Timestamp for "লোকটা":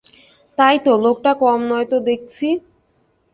0.97-1.31